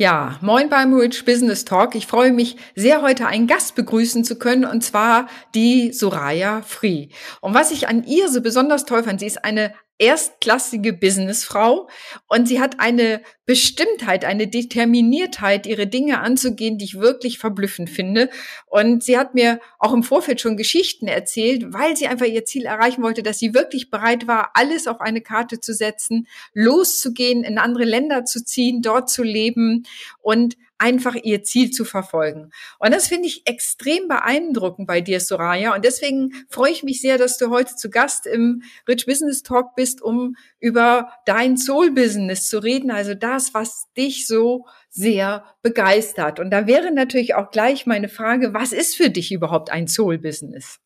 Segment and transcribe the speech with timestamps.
[0.00, 1.94] Ja, moin beim Rich Business Talk.
[1.94, 7.08] Ich freue mich sehr, heute einen Gast begrüßen zu können, und zwar die Soraya Free.
[7.42, 11.90] Und was ich an ihr so besonders toll fand, sie ist eine erstklassige Businessfrau
[12.28, 13.20] und sie hat eine
[13.50, 18.30] Bestimmtheit, eine Determiniertheit, ihre Dinge anzugehen, die ich wirklich verblüffend finde.
[18.66, 22.64] Und sie hat mir auch im Vorfeld schon Geschichten erzählt, weil sie einfach ihr Ziel
[22.64, 27.58] erreichen wollte, dass sie wirklich bereit war, alles auf eine Karte zu setzen, loszugehen, in
[27.58, 29.82] andere Länder zu ziehen, dort zu leben
[30.22, 32.50] und einfach ihr Ziel zu verfolgen.
[32.78, 35.74] Und das finde ich extrem beeindruckend bei dir, Soraya.
[35.74, 39.74] Und deswegen freue ich mich sehr, dass du heute zu Gast im Rich Business Talk
[39.76, 42.90] bist, um über dein Soul Business zu reden.
[42.90, 46.40] Also das, was dich so sehr begeistert.
[46.40, 50.18] Und da wäre natürlich auch gleich meine Frage, was ist für dich überhaupt ein Soul
[50.18, 50.78] Business?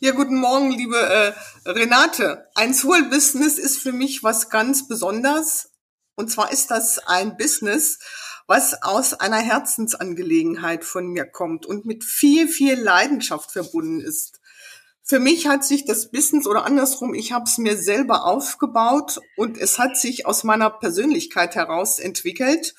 [0.00, 2.46] Ja, guten Morgen, liebe äh, Renate.
[2.54, 5.70] Ein Soul Business ist für mich was ganz Besonderes.
[6.14, 7.98] Und zwar ist das ein Business,
[8.46, 14.39] was aus einer Herzensangelegenheit von mir kommt und mit viel, viel Leidenschaft verbunden ist.
[15.10, 19.58] Für mich hat sich das Business oder andersrum, ich habe es mir selber aufgebaut und
[19.58, 22.76] es hat sich aus meiner Persönlichkeit heraus entwickelt.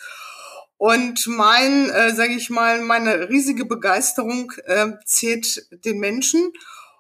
[0.78, 6.54] Und mein, äh, sage ich mal, meine riesige Begeisterung äh, zählt den Menschen.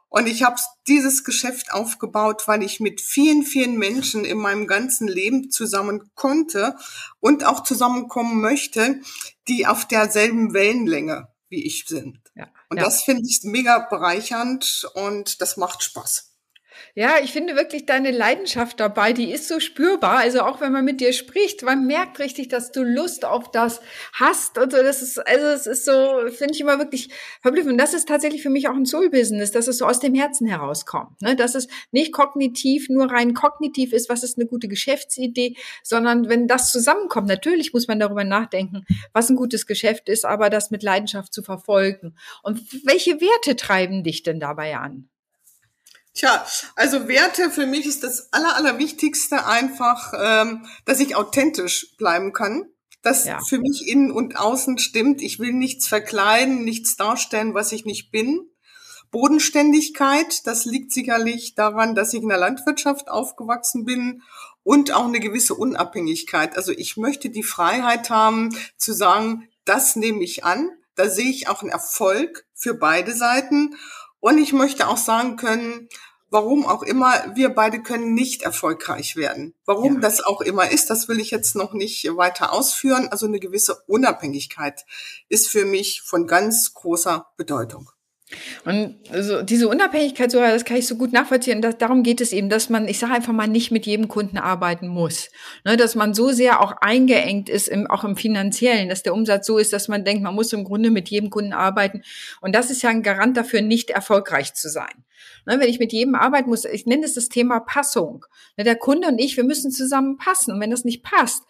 [0.10, 0.60] Und ich habe
[0.90, 6.76] dieses Geschäft aufgebaut, weil ich mit vielen, vielen Menschen in meinem ganzen Leben zusammen konnte
[7.22, 9.00] und auch zusammenkommen möchte,
[9.48, 12.21] die auf derselben Wellenlänge wie ich sind.
[12.36, 12.84] Ja, und ja.
[12.84, 16.31] das finde ich mega bereichernd und das macht Spaß.
[16.94, 20.18] Ja, ich finde wirklich deine Leidenschaft dabei, die ist so spürbar.
[20.18, 23.82] Also auch wenn man mit dir spricht, man merkt richtig, dass du Lust auf das
[24.14, 24.78] hast und so.
[24.78, 25.92] Das ist, also es ist so,
[26.32, 27.10] finde ich immer wirklich
[27.42, 27.74] verblüffend.
[27.74, 30.48] Und das ist tatsächlich für mich auch ein Soul-Business, dass es so aus dem Herzen
[30.48, 31.22] herauskommt.
[31.22, 31.36] Ne?
[31.36, 36.48] Dass es nicht kognitiv, nur rein kognitiv ist, was ist eine gute Geschäftsidee, sondern wenn
[36.48, 40.84] das zusammenkommt, natürlich muss man darüber nachdenken, was ein gutes Geschäft ist, aber das mit
[40.84, 42.16] Leidenschaft zu verfolgen.
[42.44, 45.11] Und welche Werte treiben dich denn dabei an?
[46.14, 46.46] Tja,
[46.76, 52.66] also Werte für mich ist das Aller, Allerwichtigste einfach, ähm, dass ich authentisch bleiben kann.
[53.02, 53.40] Dass ja.
[53.48, 55.22] für mich innen und außen stimmt.
[55.22, 58.52] Ich will nichts verkleiden, nichts darstellen, was ich nicht bin.
[59.10, 64.22] Bodenständigkeit, das liegt sicherlich daran, dass ich in der Landwirtschaft aufgewachsen bin
[64.64, 66.56] und auch eine gewisse Unabhängigkeit.
[66.56, 70.70] Also ich möchte die Freiheit haben zu sagen, das nehme ich an.
[70.96, 73.76] Da sehe ich auch einen Erfolg für beide Seiten.
[74.22, 75.90] Und ich möchte auch sagen können,
[76.30, 79.54] warum auch immer, wir beide können nicht erfolgreich werden.
[79.66, 80.00] Warum ja.
[80.00, 83.10] das auch immer ist, das will ich jetzt noch nicht weiter ausführen.
[83.10, 84.86] Also eine gewisse Unabhängigkeit
[85.28, 87.90] ist für mich von ganz großer Bedeutung.
[88.66, 91.62] Und also diese Unabhängigkeit, das kann ich so gut nachvollziehen.
[91.62, 94.38] Das, darum geht es eben, dass man, ich sage einfach mal, nicht mit jedem Kunden
[94.38, 95.30] arbeiten muss.
[95.66, 99.48] Ne, dass man so sehr auch eingeengt ist, im, auch im Finanziellen, dass der Umsatz
[99.48, 102.04] so ist, dass man denkt, man muss im Grunde mit jedem Kunden arbeiten.
[102.42, 105.04] Und das ist ja ein Garant dafür, nicht erfolgreich zu sein.
[105.46, 108.26] Ne, wenn ich mit jedem arbeiten muss, ich nenne es das Thema Passung.
[108.58, 110.54] Ne, der Kunde und ich, wir müssen zusammen passen.
[110.54, 111.44] Und wenn das nicht passt,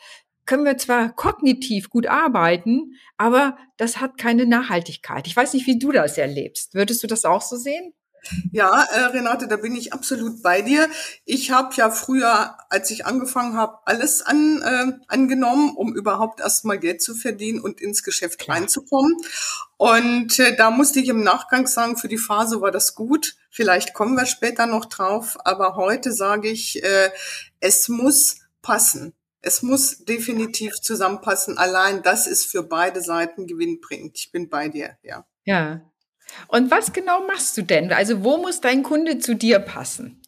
[0.51, 5.25] können wir zwar kognitiv gut arbeiten, aber das hat keine Nachhaltigkeit.
[5.25, 6.73] Ich weiß nicht, wie du das erlebst.
[6.73, 7.93] Würdest du das auch so sehen?
[8.51, 10.89] Ja, äh, Renate, da bin ich absolut bei dir.
[11.23, 16.79] Ich habe ja früher, als ich angefangen habe, alles an, äh, angenommen, um überhaupt erstmal
[16.79, 18.57] Geld zu verdienen und ins Geschäft Klar.
[18.57, 19.15] reinzukommen.
[19.77, 23.37] Und äh, da musste ich im Nachgang sagen, für die Phase war das gut.
[23.49, 27.09] Vielleicht kommen wir später noch drauf, aber heute sage ich, äh,
[27.61, 29.13] es muss passen.
[29.41, 31.57] Es muss definitiv zusammenpassen.
[31.57, 34.17] Allein das ist für beide Seiten gewinnbringend.
[34.17, 35.25] Ich bin bei dir, ja.
[35.45, 35.81] Ja.
[36.47, 37.91] Und was genau machst du denn?
[37.91, 40.21] Also wo muss dein Kunde zu dir passen?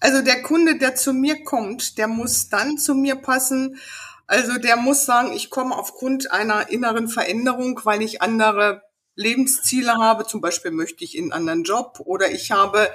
[0.00, 3.78] Also der Kunde, der zu mir kommt, der muss dann zu mir passen.
[4.26, 8.82] Also der muss sagen, ich komme aufgrund einer inneren Veränderung, weil ich andere
[9.16, 10.26] Lebensziele habe.
[10.26, 12.88] Zum Beispiel möchte ich in einen anderen Job oder ich habe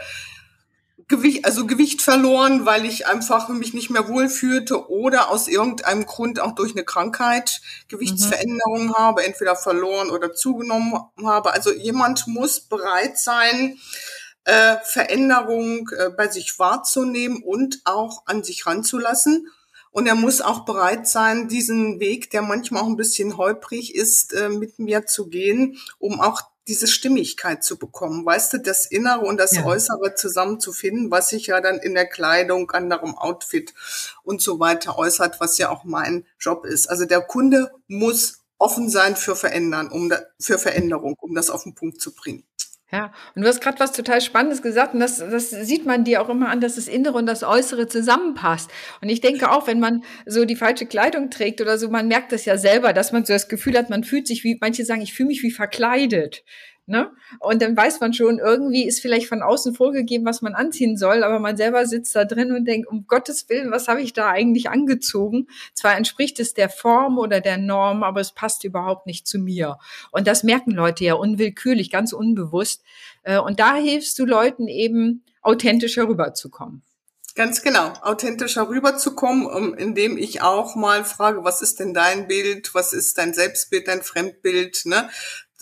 [1.07, 6.39] Gewicht, also Gewicht verloren, weil ich einfach mich nicht mehr wohlfühlte oder aus irgendeinem Grund
[6.39, 8.93] auch durch eine Krankheit Gewichtsveränderungen mhm.
[8.95, 11.53] habe, entweder verloren oder zugenommen habe.
[11.53, 13.77] Also jemand muss bereit sein,
[14.45, 19.47] äh, Veränderung äh, bei sich wahrzunehmen und auch an sich ranzulassen.
[19.91, 24.33] Und er muss auch bereit sein, diesen Weg, der manchmal auch ein bisschen holprig ist,
[24.33, 29.21] äh, mit mir zu gehen, um auch diese Stimmigkeit zu bekommen, weißt du, das Innere
[29.21, 29.65] und das ja.
[29.65, 33.73] Äußere zusammenzufinden, was sich ja dann in der Kleidung, anderem Outfit
[34.23, 36.89] und so weiter äußert, was ja auch mein Job ist.
[36.89, 41.63] Also der Kunde muss offen sein für verändern, um da, für Veränderung, um das auf
[41.63, 42.45] den Punkt zu bringen.
[42.93, 46.21] Ja, und du hast gerade was total Spannendes gesagt und das, das sieht man dir
[46.21, 48.69] auch immer an, dass das Innere und das Äußere zusammenpasst.
[49.01, 52.31] Und ich denke auch, wenn man so die falsche Kleidung trägt oder so, man merkt
[52.31, 55.01] das ja selber, dass man so das Gefühl hat, man fühlt sich wie, manche sagen,
[55.01, 56.43] ich fühle mich wie verkleidet.
[56.85, 57.11] Ne?
[57.39, 61.23] Und dann weiß man schon, irgendwie ist vielleicht von außen vorgegeben, was man anziehen soll,
[61.23, 64.29] aber man selber sitzt da drin und denkt, um Gottes Willen, was habe ich da
[64.29, 65.47] eigentlich angezogen?
[65.73, 69.77] Zwar entspricht es der Form oder der Norm, aber es passt überhaupt nicht zu mir.
[70.11, 72.83] Und das merken Leute ja unwillkürlich, ganz unbewusst.
[73.23, 76.81] Äh, und da hilfst du Leuten eben, authentischer rüberzukommen.
[77.35, 82.93] Ganz genau, authentischer rüberzukommen, indem ich auch mal frage, was ist denn dein Bild, was
[82.93, 85.09] ist dein Selbstbild, dein Fremdbild, ne?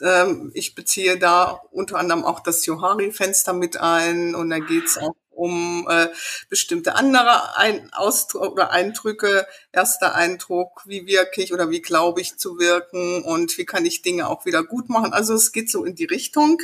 [0.01, 5.15] Ähm, ich beziehe da unter anderem auch das Johari-Fenster mit ein und da geht's auch
[5.31, 6.09] um äh,
[6.49, 9.47] bestimmte andere ein Ausdruck oder Eindrücke.
[9.71, 14.01] Erster Eindruck, wie wirke ich oder wie glaube ich zu wirken und wie kann ich
[14.01, 15.13] Dinge auch wieder gut machen.
[15.13, 16.61] Also es geht so in die Richtung.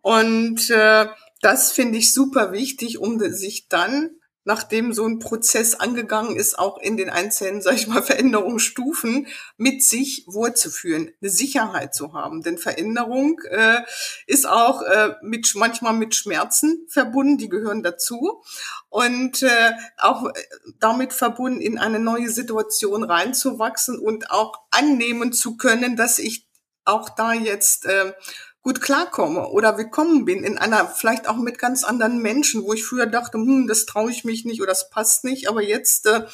[0.00, 1.08] Und äh,
[1.42, 4.10] das finde ich super wichtig, um sich dann
[4.44, 9.26] nachdem so ein Prozess angegangen ist, auch in den einzelnen, sag ich mal, Veränderungsstufen
[9.56, 12.42] mit sich wohlzuführen, eine Sicherheit zu haben.
[12.42, 13.80] Denn Veränderung äh,
[14.26, 18.42] ist auch äh, mit manchmal mit Schmerzen verbunden, die gehören dazu
[18.88, 20.32] und äh, auch äh,
[20.78, 26.48] damit verbunden, in eine neue Situation reinzuwachsen und auch annehmen zu können, dass ich
[26.84, 28.12] auch da jetzt äh,
[28.62, 32.84] gut klarkomme oder willkommen bin in einer, vielleicht auch mit ganz anderen Menschen, wo ich
[32.84, 36.26] früher dachte, hm, das traue ich mich nicht oder das passt nicht, aber jetzt äh,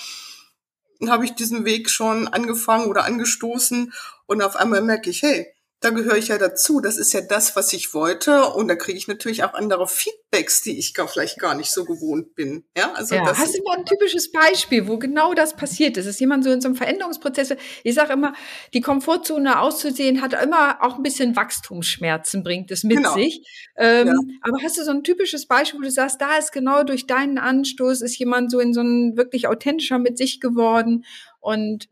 [1.07, 3.93] habe ich diesen Weg schon angefangen oder angestoßen
[4.27, 5.47] und auf einmal merke ich, hey,
[5.81, 6.81] da gehöre ich ja dazu.
[6.81, 8.47] Das ist ja das, was ich wollte.
[8.47, 11.85] Und da kriege ich natürlich auch andere Feedbacks, die ich gar, vielleicht gar nicht so
[11.85, 12.65] gewohnt bin.
[12.77, 16.07] Ja, also ja, das hast du mal ein typisches Beispiel, wo genau das passiert ist?
[16.07, 17.55] Ist jemand so in so einem Veränderungsprozess?
[17.85, 18.33] Ich sage immer,
[18.73, 23.15] die Komfortzone auszusehen hat immer auch ein bisschen Wachstumsschmerzen, bringt es mit genau.
[23.15, 23.47] sich.
[23.77, 24.15] Ähm, ja.
[24.41, 27.37] Aber hast du so ein typisches Beispiel, wo du sagst, da ist genau durch deinen
[27.37, 31.05] Anstoß ist jemand so in so ein wirklich authentischer mit sich geworden
[31.41, 31.89] und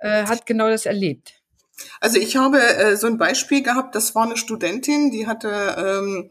[0.00, 1.39] äh, hat genau das erlebt?
[2.00, 5.48] Also ich habe äh, so ein Beispiel gehabt, das war eine Studentin, die hatte
[5.78, 6.30] ähm,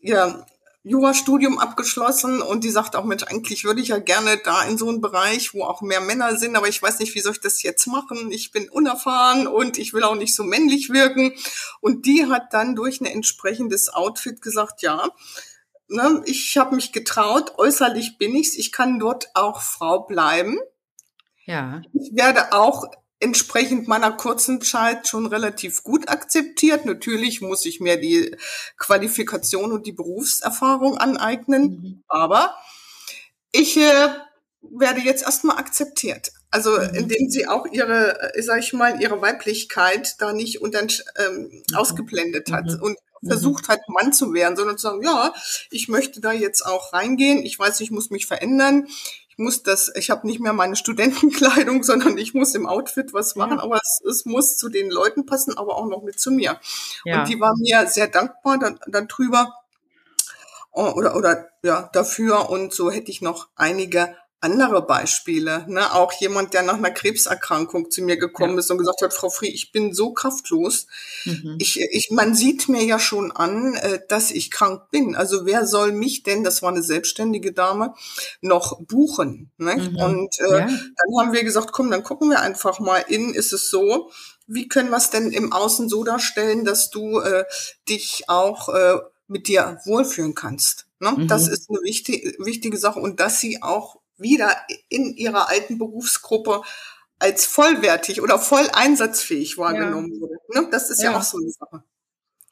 [0.00, 0.46] ihr
[0.88, 4.88] Jurastudium abgeschlossen und die sagt auch, Mensch, eigentlich würde ich ja gerne da in so
[4.88, 7.64] einen Bereich, wo auch mehr Männer sind, aber ich weiß nicht, wie soll ich das
[7.64, 8.30] jetzt machen?
[8.30, 11.32] Ich bin unerfahren und ich will auch nicht so männlich wirken.
[11.80, 15.08] Und die hat dann durch ein entsprechendes Outfit gesagt, ja,
[15.88, 20.56] ne, ich habe mich getraut, äußerlich bin ich's, ich kann dort auch Frau bleiben.
[21.46, 21.82] Ja.
[21.94, 22.84] Ich werde auch
[23.18, 26.84] entsprechend meiner kurzen Zeit schon relativ gut akzeptiert.
[26.84, 28.36] Natürlich muss ich mir die
[28.76, 32.04] Qualifikation und die Berufserfahrung aneignen, mhm.
[32.08, 32.54] aber
[33.52, 34.08] ich äh,
[34.60, 36.30] werde jetzt erstmal akzeptiert.
[36.50, 36.94] Also mhm.
[36.94, 41.76] indem sie auch ihre, äh, sag ich mal, ihre Weiblichkeit da nicht unter, ähm, mhm.
[41.76, 42.82] ausgeblendet hat mhm.
[42.82, 43.28] und mhm.
[43.28, 45.32] versucht hat, Mann zu werden, sondern zu sagen, ja,
[45.70, 48.88] ich möchte da jetzt auch reingehen, ich weiß, ich muss mich verändern,
[49.36, 53.58] muss das, ich habe nicht mehr meine Studentenkleidung, sondern ich muss im Outfit was machen,
[53.58, 53.62] ja.
[53.62, 56.58] aber es, es, muss zu den Leuten passen, aber auch noch mit zu mir.
[57.04, 57.20] Ja.
[57.20, 59.54] Und die war mir sehr dankbar dann, dann drüber
[60.72, 62.50] oder, oder ja, dafür.
[62.50, 65.64] Und so hätte ich noch einige andere Beispiele.
[65.68, 65.92] Ne?
[65.94, 68.58] Auch jemand, der nach einer Krebserkrankung zu mir gekommen ja.
[68.58, 70.86] ist und gesagt hat, Frau Frie, ich bin so kraftlos.
[71.24, 71.56] Mhm.
[71.58, 75.16] Ich, ich, man sieht mir ja schon an, äh, dass ich krank bin.
[75.16, 77.94] Also wer soll mich denn, das war eine selbstständige Dame,
[78.42, 79.50] noch buchen?
[79.56, 79.76] Ne?
[79.76, 79.96] Mhm.
[79.96, 80.66] Und äh, ja.
[80.66, 84.10] dann haben wir gesagt, komm, dann gucken wir einfach mal in, ist es so,
[84.46, 87.44] wie können wir es denn im Außen so darstellen, dass du äh,
[87.88, 90.86] dich auch äh, mit dir wohlfühlen kannst?
[91.00, 91.12] Ne?
[91.12, 91.28] Mhm.
[91.28, 94.56] Das ist eine wichtige, wichtige Sache und dass sie auch wieder
[94.88, 96.62] in ihrer alten Berufsgruppe
[97.18, 100.20] als vollwertig oder voll einsatzfähig wahrgenommen ja.
[100.20, 100.34] wurde.
[100.54, 100.68] Ne?
[100.70, 101.12] Das ist ja.
[101.12, 101.18] ja.
[101.18, 101.82] auch so eine Sache.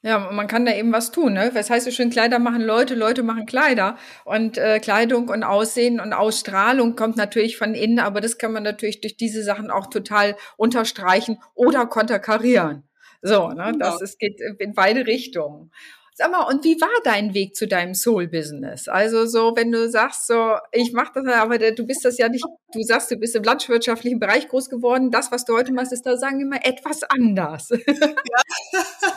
[0.02, 1.32] Ja, man kann da eben was tun.
[1.32, 1.50] Ne?
[1.54, 3.96] Was heißt so schön, Kleider machen Leute, Leute machen Kleider.
[4.26, 8.64] Und äh, Kleidung und Aussehen und Ausstrahlung kommt natürlich von innen, aber das kann man
[8.64, 12.86] natürlich durch diese Sachen auch total unterstreichen oder konterkarieren.
[13.22, 13.72] So, ne?
[13.72, 13.78] Genau.
[13.78, 15.72] Das es geht in beide Richtungen.
[16.16, 18.86] Sag mal, und wie war dein Weg zu deinem Soul-Business?
[18.86, 22.44] Also so, wenn du sagst, so, ich mache das, aber du bist das ja nicht,
[22.72, 25.10] du sagst, du bist im landwirtschaftlichen Bereich groß geworden.
[25.10, 27.70] Das, was du heute machst, ist da, sagen wir mal, etwas anders.
[27.70, 27.82] Ja.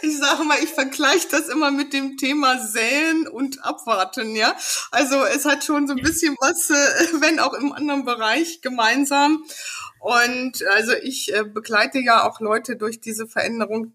[0.00, 4.56] Ich sage mal, ich vergleiche das immer mit dem Thema Säen und Abwarten, ja.
[4.90, 9.44] Also es hat schon so ein bisschen was, äh, wenn auch im anderen Bereich gemeinsam.
[10.00, 13.92] Und also ich äh, begleite ja auch Leute durch diese Veränderung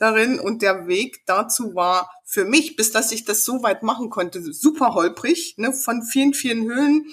[0.00, 4.10] darin und der Weg dazu war für mich, bis dass ich das so weit machen
[4.10, 7.12] konnte, super holprig, ne, von vielen, vielen Höhen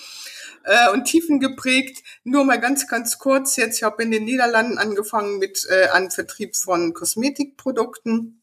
[0.63, 2.03] äh, und Tiefen geprägt.
[2.24, 6.12] Nur mal ganz, ganz kurz jetzt, ich habe in den Niederlanden angefangen mit äh, einem
[6.12, 8.41] Vertrieb von Kosmetikprodukten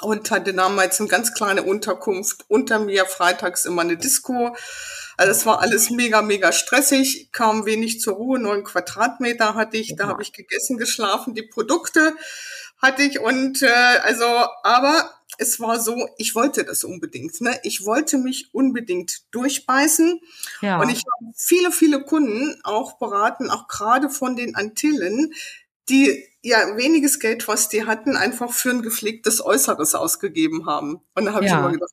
[0.00, 2.44] und hatte damals eine ganz kleine Unterkunft.
[2.48, 4.54] Unter mir freitags immer eine Disco.
[5.16, 9.96] Also es war alles mega, mega stressig, kam wenig zur Ruhe, neun Quadratmeter hatte ich,
[9.96, 12.14] da habe ich gegessen, geschlafen, die Produkte
[12.78, 13.66] hatte ich und äh,
[14.02, 14.24] also,
[14.62, 17.40] aber es war so, ich wollte das unbedingt.
[17.40, 17.58] Ne?
[17.62, 20.20] Ich wollte mich unbedingt durchbeißen.
[20.62, 20.80] Ja.
[20.80, 25.34] Und ich habe viele, viele Kunden auch beraten, auch gerade von den Antillen,
[25.88, 31.00] die ja weniges Geld, was die hatten, einfach für ein gepflegtes Äußeres ausgegeben haben.
[31.14, 31.52] Und da habe ja.
[31.52, 31.92] ich immer gedacht,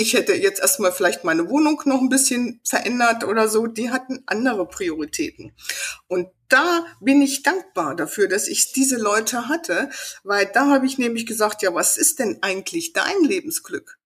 [0.00, 3.66] ich hätte jetzt erstmal vielleicht meine Wohnung noch ein bisschen verändert oder so.
[3.66, 5.52] Die hatten andere Prioritäten.
[6.08, 9.90] Und da bin ich dankbar dafür, dass ich diese Leute hatte,
[10.24, 13.98] weil da habe ich nämlich gesagt, ja, was ist denn eigentlich dein Lebensglück?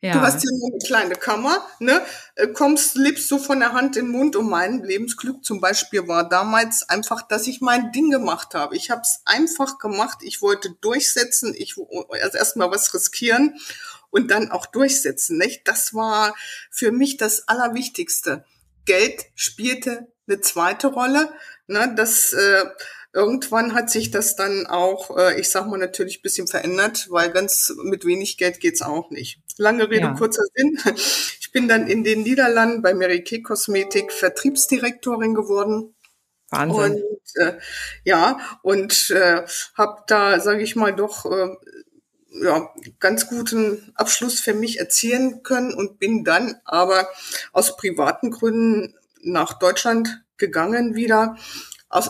[0.00, 0.14] Ja.
[0.14, 2.02] Du hast hier nur eine kleine Kammer, ne?
[2.34, 4.34] Äh, kommst, lebst so von der Hand in den Mund.
[4.34, 8.74] Und mein Lebensglück zum Beispiel war damals einfach, dass ich mein Ding gemacht habe.
[8.74, 10.18] Ich habe es einfach gemacht.
[10.22, 11.54] Ich wollte durchsetzen.
[11.56, 11.76] Ich
[12.08, 13.60] also erstmal was riskieren
[14.12, 15.38] und dann auch durchsetzen.
[15.38, 15.66] Nicht?
[15.66, 16.36] Das war
[16.70, 18.44] für mich das Allerwichtigste.
[18.84, 21.32] Geld spielte eine zweite Rolle.
[21.66, 21.92] Ne?
[21.96, 22.64] Das äh,
[23.14, 27.30] Irgendwann hat sich das dann auch, äh, ich sag mal, natürlich ein bisschen verändert, weil
[27.30, 29.38] ganz mit wenig Geld geht's auch nicht.
[29.58, 30.14] Lange Rede, ja.
[30.14, 30.78] kurzer Sinn.
[31.38, 35.94] Ich bin dann in den Niederlanden bei Mary Kay Kosmetik Vertriebsdirektorin geworden.
[36.48, 37.02] Wahnsinn.
[37.02, 37.58] Und äh,
[38.04, 39.42] ja, und äh,
[39.74, 41.48] habe da, sage ich mal, doch äh,
[42.40, 47.08] ja, ganz guten Abschluss für mich erzielen können und bin dann aber
[47.52, 51.36] aus privaten Gründen nach Deutschland gegangen wieder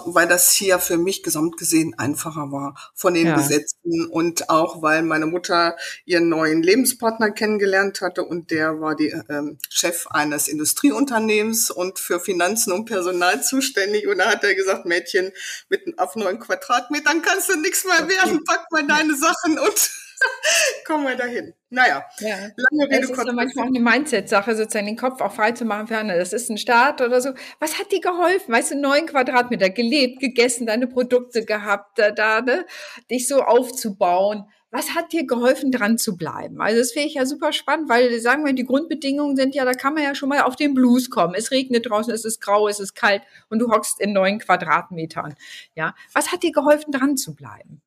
[0.06, 3.36] weil das hier für mich gesamt gesehen einfacher war von den ja.
[3.36, 9.12] Gesetzen und auch weil meine Mutter ihren neuen Lebenspartner kennengelernt hatte und der war die
[9.28, 14.86] ähm, Chef eines Industrieunternehmens und für Finanzen und Personal zuständig und da hat er gesagt,
[14.86, 15.32] Mädchen,
[15.68, 19.90] mit auf neun Quadratmetern kannst du nichts mehr werden, pack mal deine Sachen und
[20.86, 21.54] kommen wir dahin.
[21.70, 22.36] Naja, ja.
[22.36, 23.00] lange Rede.
[23.00, 26.18] Das ist manchmal auch eine Mindset-Sache, sozusagen den Kopf auch frei zu machen für andere.
[26.18, 27.30] Das ist ein Start oder so.
[27.60, 28.52] Was hat dir geholfen?
[28.52, 32.66] Weißt du, neun Quadratmeter gelebt, gegessen, deine Produkte gehabt, da, da ne?
[33.10, 34.44] dich so aufzubauen.
[34.70, 36.62] Was hat dir geholfen, dran zu bleiben?
[36.62, 39.74] Also das finde ich ja super spannend, weil sagen wir, die Grundbedingungen sind ja, da
[39.74, 41.34] kann man ja schon mal auf den Blues kommen.
[41.34, 45.34] Es regnet draußen, es ist grau, es ist kalt und du hockst in neun Quadratmetern.
[45.74, 47.82] Ja, was hat dir geholfen, dran zu bleiben?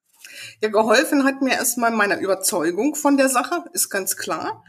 [0.62, 4.64] Ja, geholfen hat mir erstmal meine Überzeugung von der Sache, ist ganz klar.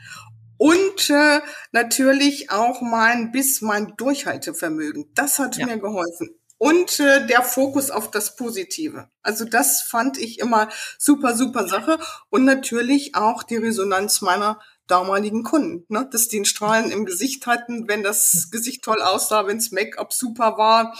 [0.58, 1.40] Und äh,
[1.72, 5.10] natürlich auch mein bis mein Durchhaltevermögen.
[5.14, 5.66] Das hat ja.
[5.66, 6.30] mir geholfen.
[6.58, 9.10] Und äh, der Fokus auf das Positive.
[9.22, 11.98] Also das fand ich immer super, super Sache.
[12.30, 16.08] Und natürlich auch die Resonanz meiner damaligen Kunden, ne?
[16.10, 20.58] dass die einen Strahlen im Gesicht hatten, wenn das Gesicht toll aussah, wenns Make-up super
[20.58, 20.96] war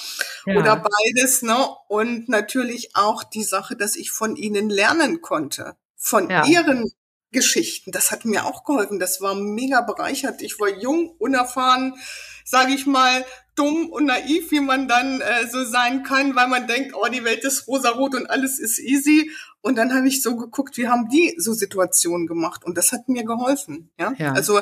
[0.47, 0.57] ja.
[0.57, 1.43] oder beides.
[1.43, 1.57] Ne?
[1.89, 6.45] Und natürlich auch die Sache, dass ich von ihnen lernen konnte, von ja.
[6.47, 6.91] ihren
[7.33, 7.93] Geschichten.
[7.93, 8.99] Das hat mir auch geholfen.
[8.99, 10.43] Das war mega bereichert.
[10.43, 11.95] Ich war jung, unerfahren,
[12.45, 13.25] sage ich mal,
[13.57, 17.25] dumm und naiv, wie man dann äh, so sein kann, weil man denkt, oh, die
[17.25, 19.31] Welt ist rosarot und alles ist easy.
[19.67, 22.65] Und dann habe ich so geguckt, wie haben die so Situationen gemacht?
[22.65, 23.91] Und das hat mir geholfen.
[23.99, 24.33] Ja, ja.
[24.33, 24.61] also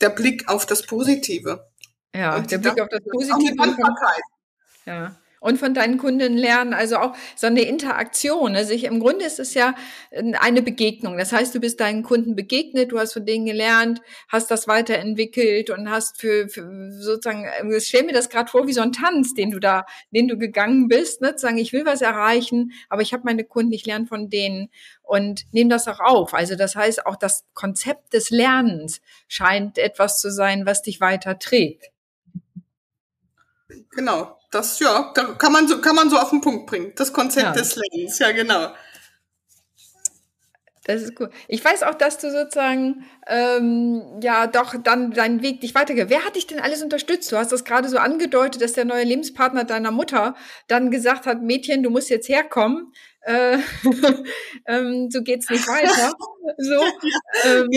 [0.00, 1.70] der Blick auf das Positive.
[2.12, 3.54] Ja, und der Blick auf das Positive.
[4.84, 6.72] Ja und von deinen Kunden lernen.
[6.72, 8.54] Also auch so eine Interaktion.
[8.54, 9.74] Also ich, im Grunde ist es ja
[10.10, 11.18] äh, eine Begegnung.
[11.18, 15.70] Das heißt, du bist deinen Kunden begegnet, du hast von denen gelernt, hast das weiterentwickelt
[15.70, 18.92] und hast für, für sozusagen, äh, ich stell mir das gerade vor wie so ein
[18.92, 21.34] Tanz, den du da, den du gegangen bist, ne?
[21.34, 24.70] zu sagen, ich will was erreichen, aber ich habe meine Kunden, ich lerne von denen
[25.02, 26.34] und nehme das auch auf.
[26.34, 31.40] Also das heißt, auch das Konzept des Lernens scheint etwas zu sein, was dich weiter
[31.40, 31.90] trägt.
[33.90, 36.92] Genau, das, ja, da kann man so, kann man so auf den Punkt bringen.
[36.96, 37.52] Das Konzept ja.
[37.52, 38.68] des Lernens, ja, genau.
[40.84, 41.30] Das ist cool.
[41.46, 46.10] Ich weiß auch, dass du sozusagen ähm, ja doch dann deinen Weg dich weitergeht.
[46.10, 47.30] Wer hat dich denn alles unterstützt?
[47.30, 50.34] Du hast das gerade so angedeutet, dass der neue Lebenspartner deiner Mutter
[50.66, 52.92] dann gesagt hat, Mädchen, du musst jetzt herkommen.
[53.20, 53.58] Äh,
[54.66, 56.12] ähm, so geht's nicht weiter.
[56.58, 56.82] so,
[57.44, 57.68] ähm,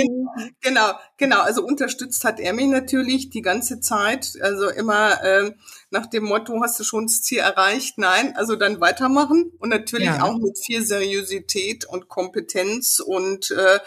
[0.62, 1.42] genau, genau.
[1.42, 4.34] Also unterstützt hat er mich natürlich die ganze Zeit.
[4.42, 5.56] Also immer ähm,
[5.90, 7.98] nach dem Motto, hast du schon das Ziel erreicht?
[7.98, 10.24] Nein, also dann weitermachen und natürlich ja.
[10.24, 13.80] auch mit viel Seriosität und Kompetenz und äh,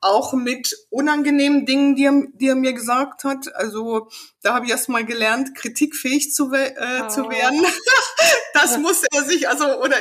[0.00, 3.54] auch mit unangenehmen Dingen, die er, die er mir gesagt hat.
[3.54, 4.08] Also
[4.42, 7.08] da habe ich erst mal gelernt, kritikfähig zu, äh, oh.
[7.08, 7.64] zu werden.
[8.54, 9.96] das muss er sich, also oder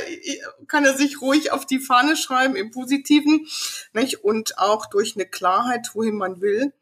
[0.68, 3.48] kann er sich ruhig auf die Fahne schreiben im Positiven,
[3.94, 4.17] nicht?
[4.24, 6.74] Und auch durch eine Klarheit, wohin man will.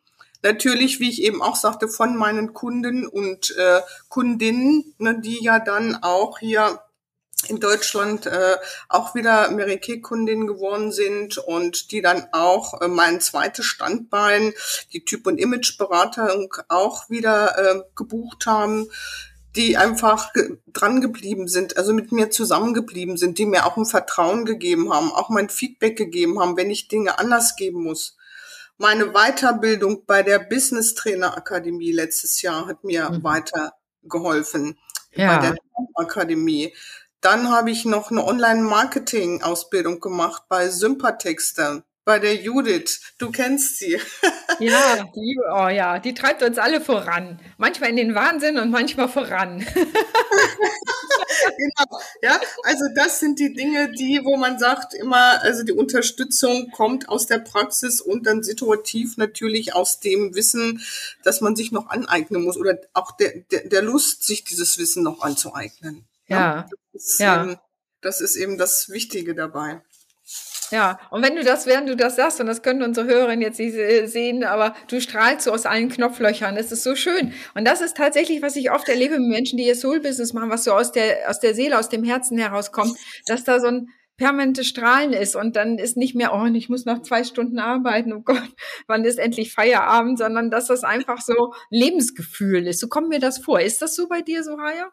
[0.42, 5.60] Natürlich, wie ich eben auch sagte, von meinen Kunden und äh, Kundinnen, ne, die ja
[5.60, 6.80] dann auch hier
[7.48, 8.58] in Deutschland äh,
[8.90, 14.54] auch wieder Mary Kay Kundin geworden sind und die dann auch äh, mein zweites Standbein,
[14.94, 18.90] die Typ- und Imageberatung auch wieder äh, gebucht haben,
[19.56, 20.32] die einfach
[20.68, 25.12] dran geblieben sind, also mit mir zusammengeblieben sind, die mir auch ein Vertrauen gegeben haben,
[25.12, 28.18] auch mein Feedback gegeben haben, wenn ich Dinge anders geben muss.
[28.78, 33.24] Meine Weiterbildung bei der Business Trainer Akademie letztes Jahr hat mir mhm.
[33.24, 34.78] weitergeholfen.
[35.14, 35.38] Ja.
[35.38, 35.56] Bei der
[35.96, 36.74] Akademie
[37.26, 43.02] dann habe ich noch eine Online-Marketing-Ausbildung gemacht bei Sympatexter, bei der Judith.
[43.18, 44.00] Du kennst sie.
[44.60, 47.42] Ja, die, oh ja, die treibt uns alle voran.
[47.58, 49.60] Manchmal in den Wahnsinn und manchmal voran.
[51.58, 56.72] genau, ja, also das sind die Dinge, die, wo man sagt immer, also die Unterstützung
[56.72, 60.82] kommt aus der Praxis und dann situativ natürlich aus dem Wissen,
[61.24, 65.04] dass man sich noch aneignen muss oder auch der, der, der Lust, sich dieses Wissen
[65.04, 66.06] noch anzueignen.
[66.28, 66.38] Ja.
[66.38, 66.70] ja.
[66.94, 67.44] Das ist, ja.
[67.44, 67.58] Eben,
[68.00, 69.82] das ist eben das Wichtige dabei.
[70.76, 73.60] Ja, und wenn du das, während du das sagst, und das können unsere Hörerinnen jetzt
[73.60, 73.78] nicht
[74.12, 77.32] sehen, aber du strahlst so aus allen Knopflöchern, das ist so schön.
[77.54, 80.66] Und das ist tatsächlich, was ich oft erlebe mit Menschen, die ihr Soul-Business machen, was
[80.66, 82.94] so aus der, aus der Seele, aus dem Herzen herauskommt,
[83.26, 86.84] dass da so ein permanentes Strahlen ist und dann ist nicht mehr, oh, ich muss
[86.84, 88.44] noch zwei Stunden arbeiten, oh Gott,
[88.88, 92.82] wann ist endlich Feierabend, sondern dass das einfach so Lebensgefühl ist.
[92.82, 93.62] So kommt mir das vor.
[93.62, 94.92] Ist das so bei dir, Soraya?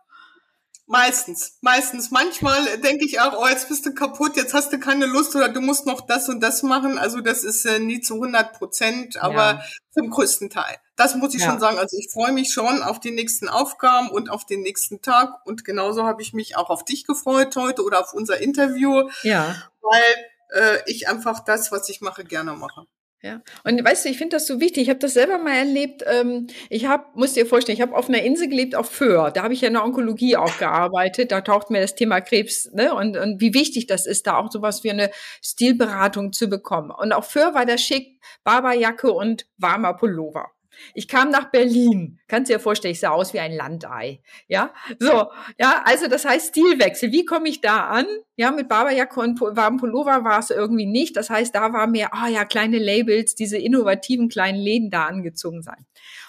[0.86, 2.10] Meistens, meistens.
[2.10, 5.48] Manchmal denke ich auch, oh, jetzt bist du kaputt, jetzt hast du keine Lust oder
[5.48, 6.98] du musst noch das und das machen.
[6.98, 9.62] Also das ist äh, nie zu 100 Prozent, aber ja.
[9.92, 10.76] zum größten Teil.
[10.96, 11.50] Das muss ich ja.
[11.50, 11.78] schon sagen.
[11.78, 15.46] Also ich freue mich schon auf die nächsten Aufgaben und auf den nächsten Tag.
[15.46, 19.08] Und genauso habe ich mich auch auf dich gefreut heute oder auf unser Interview.
[19.22, 19.54] Ja.
[19.80, 22.86] Weil äh, ich einfach das, was ich mache, gerne mache.
[23.24, 24.82] Ja, und weißt du, ich finde das so wichtig.
[24.82, 26.02] Ich habe das selber mal erlebt.
[26.06, 29.30] Ähm, ich habe, muss dir vorstellen, ich habe auf einer Insel gelebt auf Föhr.
[29.30, 31.30] Da habe ich ja in der Onkologie auch gearbeitet.
[31.30, 32.92] Da taucht mir das Thema Krebs ne?
[32.92, 36.90] und, und wie wichtig das ist, da auch sowas wie eine Stilberatung zu bekommen.
[36.90, 40.50] Und auf Föhr war der schick Barberjacke und warmer Pullover.
[40.94, 42.18] Ich kam nach Berlin.
[42.28, 44.20] Kannst dir vorstellen, ich sah aus wie ein Landei.
[44.48, 47.12] Ja, so, ja, also das heißt Stilwechsel.
[47.12, 48.06] Wie komme ich da an?
[48.37, 51.16] Ja, mit Barberjacke und warmem Pullover war es irgendwie nicht.
[51.16, 55.06] Das heißt, da war mehr, ah oh ja, kleine Labels, diese innovativen kleinen Läden da
[55.06, 55.87] angezogen sein.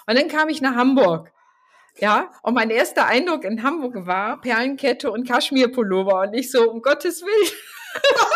[0.07, 1.31] Und dann kam ich nach Hamburg.
[1.99, 6.81] Ja, und mein erster Eindruck in Hamburg war Perlenkette und Kaschmirpullover und ich so, um
[6.81, 7.51] Gottes Willen.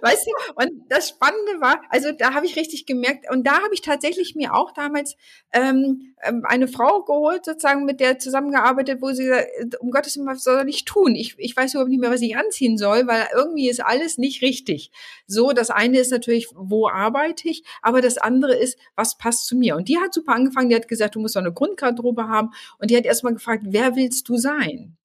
[0.00, 3.72] Weißt du, und das Spannende war, also da habe ich richtig gemerkt, und da habe
[3.72, 5.16] ich tatsächlich mir auch damals
[5.52, 10.26] ähm, ähm, eine Frau geholt, sozusagen, mit der zusammengearbeitet, wo sie gesagt, um Gottes Willen,
[10.26, 11.14] was soll ich tun?
[11.14, 14.42] Ich, ich weiß überhaupt nicht mehr, was ich anziehen soll, weil irgendwie ist alles nicht
[14.42, 14.90] richtig.
[15.26, 19.56] So, das eine ist natürlich, wo arbeite ich, aber das andere ist, was passt zu
[19.56, 19.76] mir?
[19.76, 22.90] Und die hat super angefangen, die hat gesagt, du musst doch eine Grundgarderobe haben, und
[22.90, 24.96] die hat erstmal gefragt, wer willst du sein?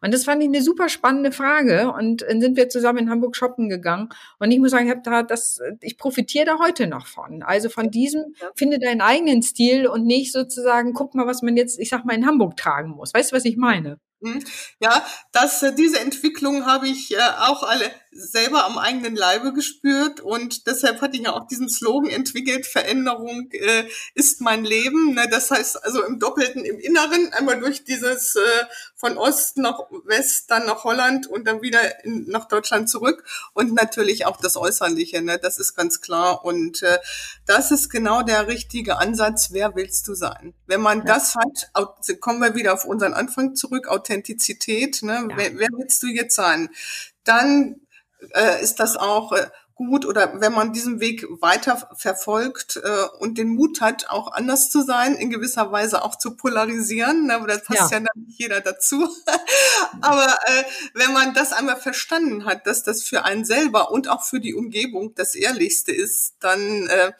[0.00, 1.92] Und das fand ich eine super spannende Frage.
[1.92, 4.08] Und dann sind wir zusammen in Hamburg shoppen gegangen.
[4.38, 7.42] Und ich muss sagen, ich habe da das, ich profitiere da heute noch von.
[7.42, 11.78] Also von diesem, finde deinen eigenen Stil und nicht sozusagen, guck mal, was man jetzt,
[11.78, 13.14] ich sag mal, in Hamburg tragen muss.
[13.14, 13.98] Weißt du, was ich meine?
[14.22, 14.42] Hm?
[14.80, 20.20] Ja, das, äh, diese Entwicklung habe ich äh, auch alle selber am eigenen Leibe gespürt
[20.20, 25.14] und deshalb hatte ich ja auch diesen Slogan entwickelt, Veränderung äh, ist mein Leben.
[25.14, 25.28] Ne?
[25.30, 28.40] Das heißt also im Doppelten, im Inneren, einmal durch dieses äh,
[28.94, 33.74] von Ost nach West, dann nach Holland und dann wieder in, nach Deutschland zurück und
[33.74, 35.38] natürlich auch das Äußerliche, ne?
[35.38, 36.98] das ist ganz klar und äh,
[37.46, 40.54] das ist genau der richtige Ansatz, wer willst du sein?
[40.66, 41.04] Wenn man ja.
[41.04, 41.72] das hat,
[42.20, 45.26] kommen wir wieder auf unseren Anfang zurück, Authentizität, ne?
[45.30, 45.36] Ja.
[45.36, 46.68] Wer, wer willst du jetzt sein?
[47.24, 47.81] Dann
[48.34, 53.38] äh, ist das auch äh, gut oder wenn man diesen Weg weiter verfolgt äh, und
[53.38, 57.46] den Mut hat, auch anders zu sein, in gewisser Weise auch zu polarisieren, ne, aber
[57.46, 59.08] das passt ja, ja nicht jeder dazu.
[60.00, 64.22] aber äh, wenn man das einmal verstanden hat, dass das für einen selber und auch
[64.22, 67.12] für die Umgebung das Ehrlichste ist, dann äh,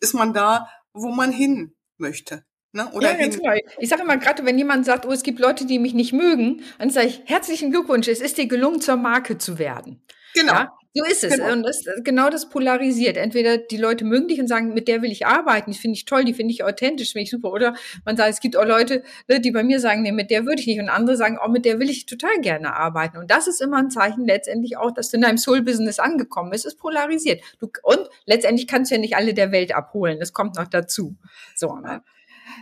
[0.00, 2.44] ist man da, wo man hin möchte.
[2.72, 2.88] Ne?
[2.92, 3.52] Oder ja, genau.
[3.78, 6.62] Ich sage immer, gerade wenn jemand sagt, oh, es gibt Leute, die mich nicht mögen,
[6.78, 10.02] dann sage ich, herzlichen Glückwunsch, es ist dir gelungen, zur Marke zu werden.
[10.34, 10.52] Genau.
[10.52, 10.72] Ja?
[10.92, 11.34] So ist es.
[11.34, 11.52] Genau.
[11.52, 13.16] Und das, genau das polarisiert.
[13.16, 16.04] Entweder die Leute mögen dich und sagen, mit der will ich arbeiten, die finde ich
[16.04, 17.52] toll, die finde ich authentisch, finde ich super.
[17.52, 20.46] Oder man sagt, es gibt auch Leute, ne, die bei mir sagen, nee, mit der
[20.46, 20.80] würde ich nicht.
[20.80, 23.18] Und andere sagen, oh, mit der will ich total gerne arbeiten.
[23.18, 26.66] Und das ist immer ein Zeichen letztendlich auch, dass du in deinem Soul-Business angekommen bist.
[26.66, 27.40] Es ist polarisiert.
[27.60, 30.18] Du, und letztendlich kannst du ja nicht alle der Welt abholen.
[30.18, 31.14] Das kommt noch dazu.
[31.54, 32.02] So, ne?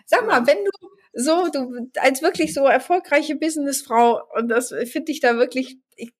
[0.04, 0.70] Sag mal, wenn du
[1.14, 6.12] so, du als wirklich so erfolgreiche Businessfrau, und das finde ich da wirklich, ich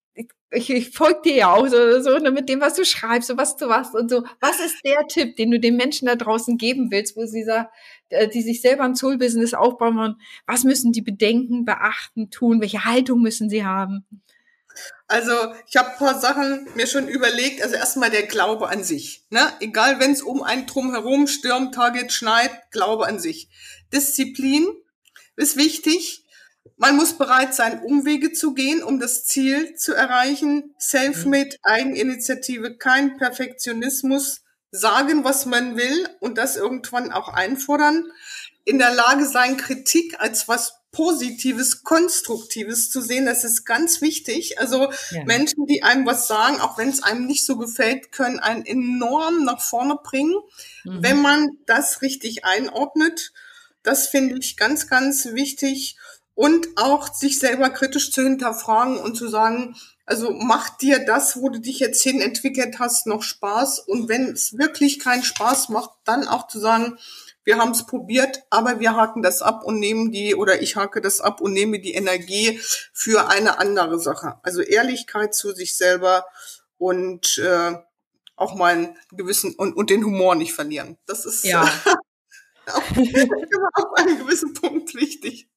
[0.50, 3.38] ich, ich folge dir ja auch so, so ne, mit dem, was du schreibst und
[3.38, 4.24] was du machst und so.
[4.40, 7.70] Was ist der Tipp, den du den Menschen da draußen geben willst, wo sie sagt,
[8.09, 10.16] äh, die sich selber ein Soul-Business aufbauen wollen?
[10.46, 12.61] Was müssen die bedenken, beachten, tun?
[12.61, 14.07] Welche Haltung müssen sie haben?
[15.07, 15.33] Also
[15.66, 17.62] ich habe paar Sachen mir schon überlegt.
[17.62, 19.24] Also erstmal der Glaube an sich.
[19.31, 19.40] Ne?
[19.61, 23.48] Egal, wenn es um einen drumherum stürmt, Target schneit, Glaube an sich.
[23.92, 24.66] Disziplin
[25.37, 26.24] ist wichtig.
[26.76, 30.74] Man muss bereit sein, Umwege zu gehen, um das Ziel zu erreichen.
[30.78, 34.42] Selfmade, Eigeninitiative, kein Perfektionismus.
[34.70, 38.04] Sagen, was man will und das irgendwann auch einfordern.
[38.64, 43.26] In der Lage sein, Kritik als was Positives, Konstruktives zu sehen.
[43.26, 44.59] Das ist ganz wichtig.
[44.59, 45.24] Also ja.
[45.24, 49.44] Menschen, die einem was sagen, auch wenn es einem nicht so gefällt, können einen enorm
[49.44, 50.35] nach vorne bringen,
[50.85, 51.02] mhm.
[51.02, 53.33] wenn man das richtig einordnet.
[53.83, 55.97] Das finde ich ganz, ganz wichtig
[56.38, 59.74] und auch sich selber kritisch zu hinterfragen und zu sagen,
[60.07, 63.81] also macht dir das, wo du dich jetzt hin entwickelt hast, noch Spaß?
[63.81, 66.96] Und wenn es wirklich keinen Spaß macht, dann auch zu sagen,
[67.42, 71.01] wir haben es probiert, aber wir haken das ab und nehmen die, oder ich hake
[71.01, 72.61] das ab und nehme die Energie
[72.92, 74.37] für eine andere Sache.
[74.44, 76.24] Also Ehrlichkeit zu sich selber
[76.77, 77.72] und äh,
[78.37, 80.98] auch mal einen gewissen und, und den Humor nicht verlieren.
[81.05, 81.62] Das ist ja.
[82.72, 85.48] auf, auf einem gewissen Punkt wichtig.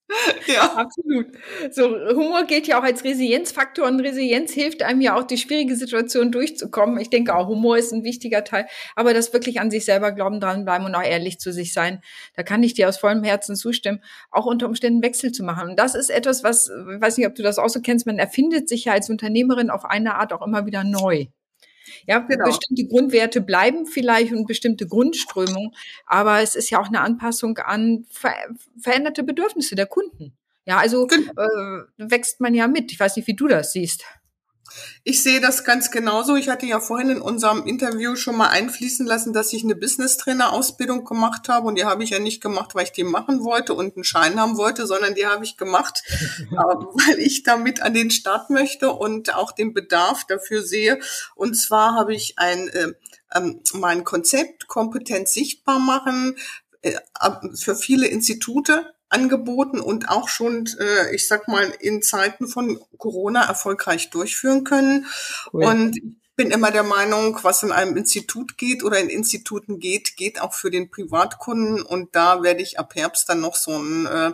[0.48, 1.28] Ja, absolut.
[1.72, 1.84] So,
[2.16, 6.32] Humor geht ja auch als Resilienzfaktor und Resilienz hilft einem ja auch, die schwierige Situation
[6.32, 7.00] durchzukommen.
[7.00, 10.40] Ich denke auch, Humor ist ein wichtiger Teil, aber das wirklich an sich selber glauben,
[10.40, 12.02] dranbleiben und auch ehrlich zu sich sein.
[12.36, 15.70] Da kann ich dir aus vollem Herzen zustimmen, auch unter Umständen Wechsel zu machen.
[15.70, 18.20] Und das ist etwas, was, ich weiß nicht, ob du das auch so kennst, man
[18.20, 21.28] erfindet sich ja als Unternehmerin auf eine Art auch immer wieder neu.
[22.08, 22.46] Ja, genau.
[22.46, 25.72] bestimmte Grundwerte bleiben vielleicht und bestimmte Grundströmungen,
[26.06, 28.34] aber es ist ja auch eine Anpassung an ver
[28.80, 30.34] veränderte Bedürfnisse der Kunden.
[30.66, 32.92] Ja, also äh, wächst man ja mit.
[32.92, 34.06] Ich weiß nicht, wie du das siehst.
[35.04, 36.36] Ich sehe das ganz genauso.
[36.36, 41.06] Ich hatte ja vorhin in unserem Interview schon mal einfließen lassen, dass ich eine Business-Trainer-Ausbildung
[41.06, 41.68] gemacht habe.
[41.68, 44.40] Und die habe ich ja nicht gemacht, weil ich die machen wollte und einen Schein
[44.40, 48.92] haben wollte, sondern die habe ich gemacht, äh, weil ich damit an den Start möchte
[48.92, 51.00] und auch den Bedarf dafür sehe.
[51.36, 52.94] Und zwar habe ich ein, äh,
[53.34, 56.38] ähm, mein Konzept Kompetenz sichtbar machen
[56.82, 56.94] äh,
[57.56, 63.44] für viele Institute angeboten und auch schon, äh, ich sag mal, in Zeiten von Corona
[63.44, 65.06] erfolgreich durchführen können.
[65.52, 65.66] Cool.
[65.66, 66.00] Und
[66.42, 70.54] bin immer der Meinung, was in einem Institut geht oder in Instituten geht, geht auch
[70.54, 71.84] für den Privatkunden.
[71.84, 74.32] Und da werde ich ab Herbst dann noch so einen, äh,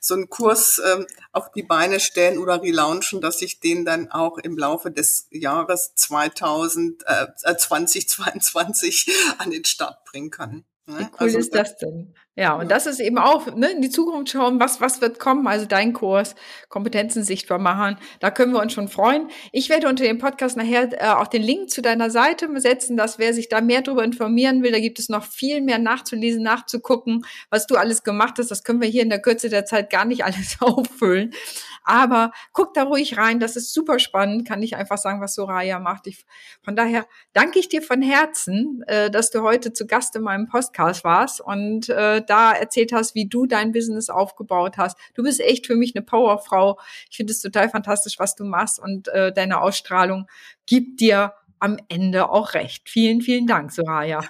[0.00, 4.38] so einen Kurs äh, auf die Beine stellen oder relaunchen, dass ich den dann auch
[4.38, 10.64] im Laufe des Jahres 2000, äh, 2022 an den Start bringen kann.
[10.90, 10.98] Ne?
[10.98, 12.14] Wie cool also, ist das denn?
[12.36, 15.46] Ja, und das ist eben auch, ne, in die Zukunft schauen, was, was wird kommen,
[15.46, 16.36] also dein Kurs,
[16.68, 19.28] Kompetenzen sichtbar machen, da können wir uns schon freuen.
[19.52, 23.18] Ich werde unter dem Podcast nachher äh, auch den Link zu deiner Seite setzen, dass
[23.18, 27.26] wer sich da mehr darüber informieren will, da gibt es noch viel mehr nachzulesen, nachzugucken,
[27.50, 30.04] was du alles gemacht hast, das können wir hier in der Kürze der Zeit gar
[30.04, 31.34] nicht alles auffüllen.
[31.90, 35.80] Aber guck da ruhig rein, das ist super spannend, kann ich einfach sagen, was Soraya
[35.80, 36.06] macht.
[36.06, 36.24] Ich,
[36.62, 40.46] von daher danke ich dir von Herzen, äh, dass du heute zu Gast in meinem
[40.46, 44.96] Podcast warst und äh, da erzählt hast, wie du dein Business aufgebaut hast.
[45.14, 46.78] Du bist echt für mich eine Powerfrau.
[47.10, 50.28] Ich finde es total fantastisch, was du machst und äh, deine Ausstrahlung
[50.66, 52.88] gibt dir am Ende auch recht.
[52.88, 54.22] Vielen, vielen Dank, Soraya.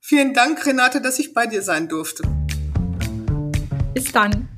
[0.00, 2.22] Vielen Dank, Renate, dass ich bei dir sein durfte.
[3.92, 4.53] Bis dann.